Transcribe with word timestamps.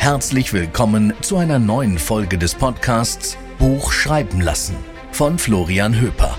Herzlich 0.00 0.54
willkommen 0.54 1.12
zu 1.20 1.36
einer 1.36 1.58
neuen 1.58 1.98
Folge 1.98 2.38
des 2.38 2.54
Podcasts 2.54 3.36
Buch 3.58 3.92
schreiben 3.92 4.40
lassen 4.40 4.74
von 5.12 5.38
Florian 5.38 6.00
Höper. 6.00 6.38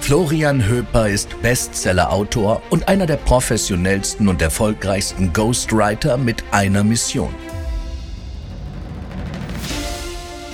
Florian 0.00 0.64
Höper 0.64 1.08
ist 1.08 1.42
Bestseller-Autor 1.42 2.62
und 2.70 2.86
einer 2.86 3.06
der 3.06 3.16
professionellsten 3.16 4.28
und 4.28 4.40
erfolgreichsten 4.40 5.32
Ghostwriter 5.32 6.16
mit 6.16 6.44
einer 6.52 6.84
Mission. 6.84 7.34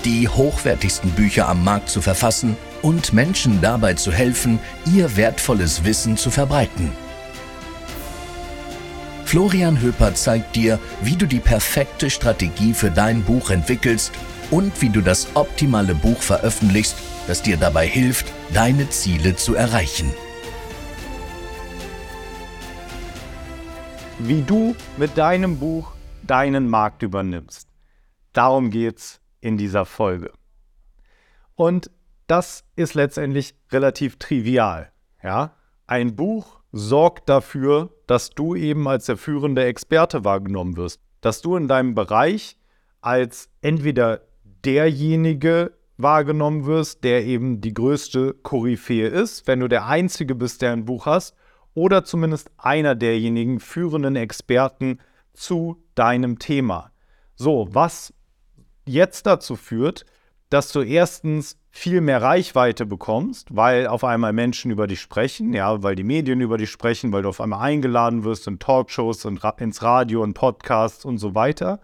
Die 0.06 0.26
hochwertigsten 0.26 1.10
Bücher 1.10 1.50
am 1.50 1.64
Markt 1.64 1.90
zu 1.90 2.00
verfassen 2.00 2.56
und 2.80 3.12
Menschen 3.12 3.60
dabei 3.60 3.92
zu 3.92 4.10
helfen, 4.10 4.58
ihr 4.86 5.18
wertvolles 5.18 5.84
Wissen 5.84 6.16
zu 6.16 6.30
verbreiten– 6.30 6.92
Florian 9.28 9.78
Höper 9.82 10.14
zeigt 10.14 10.56
dir, 10.56 10.78
wie 11.02 11.14
du 11.14 11.26
die 11.26 11.38
perfekte 11.38 12.08
Strategie 12.08 12.72
für 12.72 12.90
dein 12.90 13.22
Buch 13.22 13.50
entwickelst 13.50 14.10
und 14.50 14.80
wie 14.80 14.88
du 14.88 15.02
das 15.02 15.36
optimale 15.36 15.94
Buch 15.94 16.16
veröffentlichst, 16.22 16.96
das 17.26 17.42
dir 17.42 17.58
dabei 17.58 17.86
hilft, 17.86 18.32
deine 18.54 18.88
Ziele 18.88 19.36
zu 19.36 19.54
erreichen. 19.54 20.14
Wie 24.18 24.40
du 24.40 24.74
mit 24.96 25.18
deinem 25.18 25.58
Buch 25.58 25.92
deinen 26.22 26.66
Markt 26.66 27.02
übernimmst. 27.02 27.68
Darum 28.32 28.70
geht's 28.70 29.20
in 29.42 29.58
dieser 29.58 29.84
Folge. 29.84 30.32
Und 31.54 31.90
das 32.28 32.64
ist 32.76 32.94
letztendlich 32.94 33.54
relativ 33.70 34.16
trivial. 34.16 34.90
Ja? 35.22 35.52
Ein 35.86 36.16
Buch 36.16 36.57
sorgt 36.72 37.28
dafür, 37.28 37.90
dass 38.06 38.30
du 38.30 38.54
eben 38.54 38.86
als 38.88 39.06
der 39.06 39.16
führende 39.16 39.64
Experte 39.64 40.24
wahrgenommen 40.24 40.76
wirst. 40.76 41.00
Dass 41.20 41.40
du 41.40 41.56
in 41.56 41.68
deinem 41.68 41.94
Bereich 41.94 42.56
als 43.00 43.48
entweder 43.60 44.22
derjenige 44.64 45.72
wahrgenommen 45.96 46.66
wirst, 46.66 47.04
der 47.04 47.24
eben 47.24 47.60
die 47.60 47.74
größte 47.74 48.34
Koryphäe 48.34 49.08
ist, 49.08 49.46
wenn 49.46 49.60
du 49.60 49.68
der 49.68 49.86
Einzige 49.86 50.34
bist, 50.34 50.62
der 50.62 50.72
ein 50.72 50.84
Buch 50.84 51.06
hast, 51.06 51.34
oder 51.74 52.04
zumindest 52.04 52.50
einer 52.56 52.94
derjenigen 52.94 53.60
führenden 53.60 54.16
Experten 54.16 54.98
zu 55.32 55.82
deinem 55.94 56.38
Thema. 56.38 56.90
So, 57.34 57.68
was 57.70 58.12
jetzt 58.84 59.26
dazu 59.26 59.54
führt, 59.54 60.04
dass 60.50 60.72
du 60.72 60.80
erstens 60.80 61.58
viel 61.70 62.00
mehr 62.00 62.22
Reichweite 62.22 62.86
bekommst, 62.86 63.54
weil 63.54 63.86
auf 63.86 64.02
einmal 64.02 64.32
Menschen 64.32 64.70
über 64.70 64.86
dich 64.86 65.00
sprechen, 65.00 65.52
ja, 65.52 65.82
weil 65.82 65.94
die 65.94 66.04
Medien 66.04 66.40
über 66.40 66.56
dich 66.56 66.70
sprechen, 66.70 67.12
weil 67.12 67.22
du 67.22 67.28
auf 67.28 67.40
einmal 67.40 67.60
eingeladen 67.60 68.24
wirst 68.24 68.46
in 68.46 68.58
Talkshows 68.58 69.24
und 69.26 69.42
ins 69.58 69.82
Radio 69.82 70.22
und 70.22 70.34
Podcasts 70.34 71.04
und 71.04 71.18
so 71.18 71.34
weiter. 71.34 71.80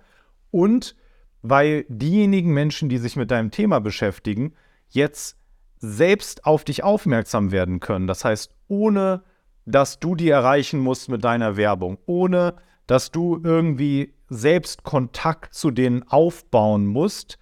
Und 0.50 0.96
weil 1.42 1.84
diejenigen 1.88 2.54
Menschen, 2.54 2.88
die 2.88 2.98
sich 2.98 3.16
mit 3.16 3.30
deinem 3.30 3.50
Thema 3.50 3.80
beschäftigen, 3.80 4.54
jetzt 4.88 5.36
selbst 5.78 6.46
auf 6.46 6.64
dich 6.64 6.82
aufmerksam 6.82 7.52
werden 7.52 7.80
können. 7.80 8.06
Das 8.06 8.24
heißt, 8.24 8.54
ohne 8.68 9.22
dass 9.66 10.00
du 10.00 10.14
die 10.14 10.30
erreichen 10.30 10.80
musst 10.80 11.10
mit 11.10 11.22
deiner 11.22 11.56
Werbung, 11.56 11.98
ohne 12.06 12.54
dass 12.86 13.10
du 13.10 13.40
irgendwie 13.42 14.14
selbst 14.28 14.82
Kontakt 14.84 15.54
zu 15.54 15.70
denen 15.70 16.02
aufbauen 16.02 16.86
musst, 16.86 17.38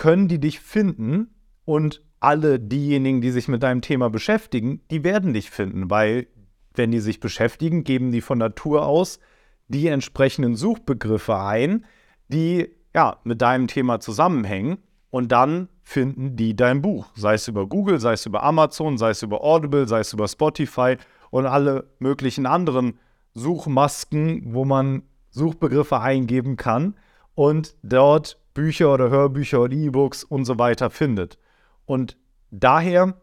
können 0.00 0.28
die 0.28 0.40
dich 0.40 0.60
finden 0.60 1.28
und 1.66 2.02
alle 2.20 2.58
diejenigen, 2.58 3.20
die 3.20 3.30
sich 3.30 3.48
mit 3.48 3.62
deinem 3.62 3.82
Thema 3.82 4.08
beschäftigen, 4.08 4.80
die 4.90 5.04
werden 5.04 5.34
dich 5.34 5.50
finden, 5.50 5.90
weil 5.90 6.26
wenn 6.74 6.90
die 6.90 7.00
sich 7.00 7.20
beschäftigen, 7.20 7.84
geben 7.84 8.10
die 8.10 8.22
von 8.22 8.38
Natur 8.38 8.86
aus 8.86 9.20
die 9.68 9.88
entsprechenden 9.88 10.56
Suchbegriffe 10.56 11.38
ein, 11.38 11.84
die 12.28 12.70
ja 12.94 13.18
mit 13.24 13.42
deinem 13.42 13.66
Thema 13.66 14.00
zusammenhängen 14.00 14.78
und 15.10 15.32
dann 15.32 15.68
finden 15.82 16.34
die 16.34 16.56
dein 16.56 16.80
Buch, 16.80 17.08
sei 17.14 17.34
es 17.34 17.46
über 17.46 17.66
Google, 17.66 18.00
sei 18.00 18.14
es 18.14 18.24
über 18.24 18.42
Amazon, 18.42 18.96
sei 18.96 19.10
es 19.10 19.22
über 19.22 19.44
Audible, 19.44 19.86
sei 19.86 20.00
es 20.00 20.14
über 20.14 20.28
Spotify 20.28 20.96
und 21.30 21.44
alle 21.44 21.90
möglichen 21.98 22.46
anderen 22.46 22.98
Suchmasken, 23.34 24.54
wo 24.54 24.64
man 24.64 25.02
Suchbegriffe 25.28 26.00
eingeben 26.00 26.56
kann 26.56 26.96
und 27.34 27.76
dort 27.82 28.39
Bücher 28.54 28.92
oder 28.92 29.10
Hörbücher 29.10 29.60
oder 29.62 29.74
E-Books 29.74 30.24
und 30.24 30.44
so 30.44 30.58
weiter 30.58 30.90
findet. 30.90 31.38
Und 31.86 32.16
daher 32.50 33.14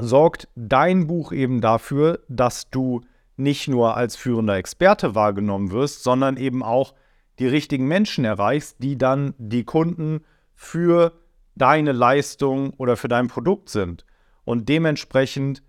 sorgt 0.00 0.48
dein 0.54 1.06
Buch 1.06 1.32
eben 1.32 1.60
dafür, 1.60 2.20
dass 2.28 2.70
du 2.70 3.02
nicht 3.36 3.68
nur 3.68 3.96
als 3.96 4.16
führender 4.16 4.56
Experte 4.56 5.14
wahrgenommen 5.14 5.70
wirst, 5.70 6.02
sondern 6.02 6.36
eben 6.36 6.62
auch 6.62 6.94
die 7.38 7.46
richtigen 7.46 7.86
Menschen 7.86 8.24
erreichst, 8.24 8.76
die 8.80 8.98
dann 8.98 9.34
die 9.38 9.64
Kunden 9.64 10.20
für 10.54 11.12
deine 11.54 11.92
Leistung 11.92 12.70
oder 12.74 12.96
für 12.96 13.08
dein 13.08 13.28
Produkt 13.28 13.68
sind. 13.68 14.04
Und 14.44 14.68
dementsprechend, 14.68 15.62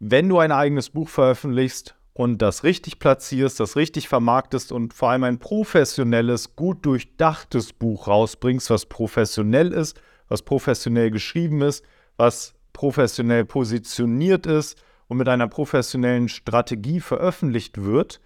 wenn 0.00 0.28
du 0.28 0.38
ein 0.38 0.52
eigenes 0.52 0.90
Buch 0.90 1.08
veröffentlichst 1.08 1.96
und 2.14 2.40
das 2.40 2.62
richtig 2.62 3.00
platzierst, 3.00 3.58
das 3.58 3.76
richtig 3.76 4.08
vermarktest 4.08 4.72
und 4.72 4.94
vor 4.94 5.10
allem 5.10 5.24
ein 5.24 5.38
professionelles, 5.40 6.54
gut 6.56 6.86
durchdachtes 6.86 7.72
Buch 7.72 8.06
rausbringst, 8.06 8.70
was 8.70 8.86
professionell 8.86 9.72
ist, 9.72 10.00
was 10.28 10.42
professionell 10.42 11.10
geschrieben 11.10 11.60
ist, 11.60 11.84
was 12.16 12.54
professionell 12.72 13.44
positioniert 13.44 14.46
ist 14.46 14.80
und 15.08 15.18
mit 15.18 15.28
einer 15.28 15.48
professionellen 15.48 16.28
Strategie 16.28 17.00
veröffentlicht 17.00 17.82
wird, 17.82 18.20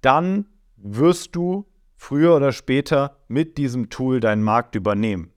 dann 0.00 0.46
wirst 0.76 1.34
du 1.34 1.66
früher 1.96 2.36
oder 2.36 2.52
später 2.52 3.18
mit 3.26 3.58
diesem 3.58 3.90
Tool 3.90 4.20
deinen 4.20 4.42
Markt 4.42 4.76
übernehmen. 4.76 5.32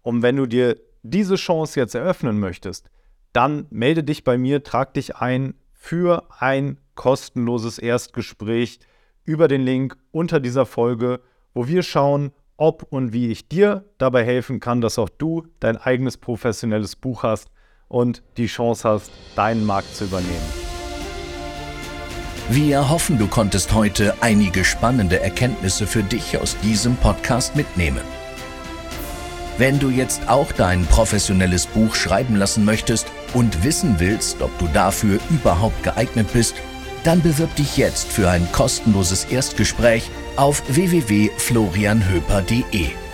Und 0.00 0.22
wenn 0.22 0.36
du 0.36 0.46
dir 0.46 0.80
diese 1.02 1.36
Chance 1.36 1.78
jetzt 1.78 1.94
eröffnen 1.94 2.40
möchtest, 2.40 2.90
dann 3.34 3.66
melde 3.68 4.02
dich 4.02 4.24
bei 4.24 4.38
mir, 4.38 4.62
trag 4.62 4.94
dich 4.94 5.16
ein 5.16 5.54
für 5.86 6.24
ein 6.40 6.78
kostenloses 6.96 7.78
Erstgespräch 7.78 8.80
über 9.24 9.46
den 9.46 9.60
Link 9.60 9.96
unter 10.10 10.40
dieser 10.40 10.66
Folge, 10.66 11.20
wo 11.54 11.68
wir 11.68 11.84
schauen, 11.84 12.32
ob 12.56 12.82
und 12.90 13.12
wie 13.12 13.28
ich 13.28 13.48
dir 13.48 13.84
dabei 13.96 14.24
helfen 14.24 14.58
kann, 14.58 14.80
dass 14.80 14.98
auch 14.98 15.08
du 15.08 15.46
dein 15.60 15.76
eigenes 15.76 16.16
professionelles 16.16 16.96
Buch 16.96 17.22
hast 17.22 17.52
und 17.86 18.24
die 18.36 18.46
Chance 18.46 18.88
hast, 18.88 19.12
deinen 19.36 19.64
Markt 19.64 19.94
zu 19.94 20.06
übernehmen. 20.06 20.52
Wir 22.50 22.90
hoffen, 22.90 23.16
du 23.16 23.28
konntest 23.28 23.72
heute 23.72 24.14
einige 24.22 24.64
spannende 24.64 25.20
Erkenntnisse 25.20 25.86
für 25.86 26.02
dich 26.02 26.36
aus 26.36 26.56
diesem 26.64 26.96
Podcast 26.96 27.54
mitnehmen. 27.54 28.02
Wenn 29.56 29.78
du 29.78 29.90
jetzt 29.90 30.28
auch 30.28 30.50
dein 30.50 30.84
professionelles 30.86 31.66
Buch 31.66 31.94
schreiben 31.94 32.34
lassen 32.34 32.64
möchtest 32.64 33.06
und 33.36 33.62
wissen 33.62 34.00
willst, 34.00 34.40
ob 34.40 34.58
du 34.58 34.66
dafür 34.68 35.20
überhaupt 35.28 35.82
geeignet 35.82 36.32
bist, 36.32 36.54
dann 37.04 37.20
bewirb 37.20 37.54
dich 37.54 37.76
jetzt 37.76 38.08
für 38.08 38.30
ein 38.30 38.50
kostenloses 38.50 39.26
Erstgespräch 39.26 40.10
auf 40.36 40.62
www.florianhöper.de. 40.68 43.05